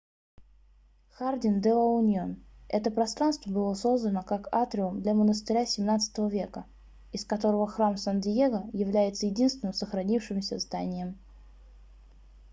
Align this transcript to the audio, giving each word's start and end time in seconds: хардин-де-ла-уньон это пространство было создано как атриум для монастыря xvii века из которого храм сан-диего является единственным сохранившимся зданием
хардин-де-ла-уньон 1.11 2.37
это 2.69 2.89
пространство 2.89 3.51
было 3.51 3.75
создано 3.75 4.23
как 4.23 4.51
атриум 4.51 5.03
для 5.03 5.13
монастыря 5.13 5.63
xvii 5.63 6.27
века 6.27 6.65
из 7.11 7.23
которого 7.23 7.67
храм 7.67 7.97
сан-диего 7.97 8.67
является 8.73 9.27
единственным 9.27 9.75
сохранившимся 9.75 10.57
зданием 10.57 11.19